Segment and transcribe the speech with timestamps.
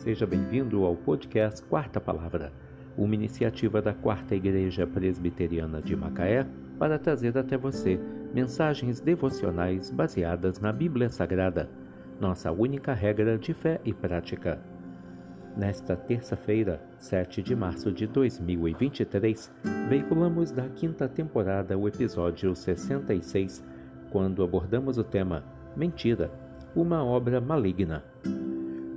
[0.00, 2.50] Seja bem-vindo ao podcast Quarta Palavra,
[2.96, 6.46] uma iniciativa da Quarta Igreja Presbiteriana de Macaé
[6.78, 8.00] para trazer até você
[8.32, 11.68] mensagens devocionais baseadas na Bíblia Sagrada,
[12.18, 14.58] nossa única regra de fé e prática.
[15.54, 19.52] Nesta terça-feira, 7 de março de 2023,
[19.86, 23.62] veiculamos da quinta temporada o episódio 66,
[24.10, 25.44] quando abordamos o tema
[25.76, 26.32] Mentira,
[26.74, 28.02] uma obra maligna.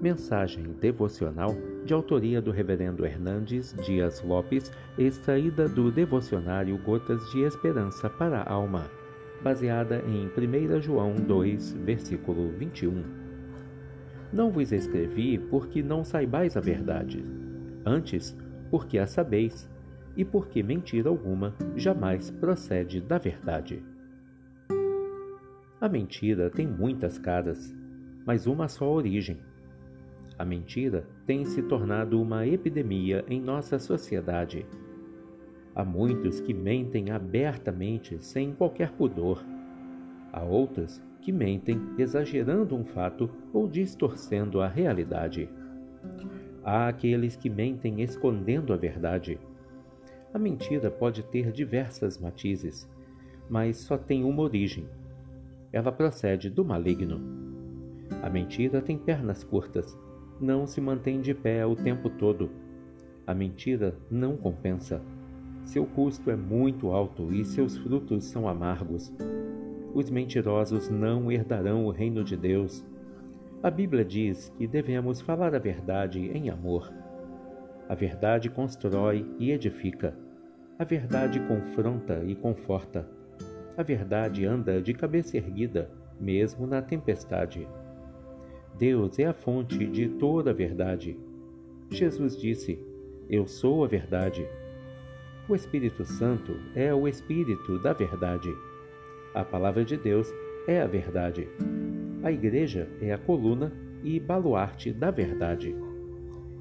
[0.04, 8.10] Mensagem devocional de autoria do Reverendo Hernandes Dias Lopes, extraída do devocionário Gotas de Esperança
[8.10, 8.92] para a Alma,
[9.42, 13.02] baseada em 1 João 2, versículo 21.
[14.34, 17.24] Não vos escrevi porque não saibais a verdade,
[17.86, 18.38] antes
[18.70, 19.72] porque a sabeis,
[20.18, 23.82] e porque mentira alguma jamais procede da verdade.
[25.80, 27.74] A mentira tem muitas caras,
[28.26, 29.40] mas uma só origem
[30.38, 34.66] a mentira tem se tornado uma epidemia em nossa sociedade.
[35.76, 39.44] Há muitos que mentem abertamente sem qualquer pudor.
[40.32, 45.50] Há outros que mentem exagerando um fato ou distorcendo a realidade.
[46.64, 49.40] Há aqueles que mentem escondendo a verdade.
[50.34, 52.90] A mentira pode ter diversas matizes,
[53.50, 54.88] mas só tem uma origem.
[55.72, 57.22] Ela procede do maligno.
[58.22, 59.98] A mentira tem pernas curtas
[60.44, 62.52] não se mantém de pé o tempo todo.
[63.26, 65.02] A mentira não compensa.
[65.64, 69.14] Seu custo é muito alto e seus frutos são amargos.
[69.94, 72.86] Os mentirosos não herdarão o reino de Deus.
[73.62, 76.92] A Bíblia diz que devemos falar a verdade em amor.
[77.88, 80.14] A verdade constrói e edifica.
[80.78, 83.08] A verdade confronta e conforta.
[83.78, 85.90] A verdade anda de cabeça erguida,
[86.20, 87.68] mesmo na tempestade.
[88.78, 91.18] Deus é a fonte de toda a verdade.
[91.90, 92.80] Jesus disse:
[93.30, 94.48] Eu sou a verdade.
[95.48, 98.50] O Espírito Santo é o Espírito da verdade.
[99.34, 100.28] A palavra de Deus
[100.68, 101.48] é a verdade.
[102.24, 103.72] A igreja é a coluna
[104.04, 105.76] e baluarte da verdade.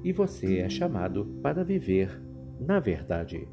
[0.03, 2.21] E você é chamado para viver
[2.59, 3.47] na verdade.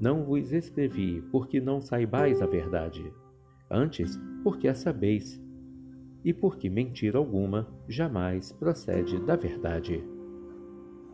[0.00, 3.12] Não vos escrevi porque não saibais a verdade,
[3.70, 5.42] antes porque a sabeis
[6.24, 10.02] e porque mentira alguma jamais procede da verdade.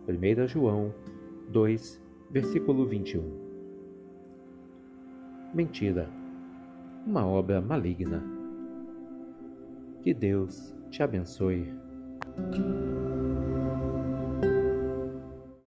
[0.09, 0.93] 1 João
[1.51, 3.23] 2, versículo 21.
[5.55, 6.09] Mentira,
[7.07, 8.23] uma obra maligna.
[10.03, 11.73] Que Deus te abençoe.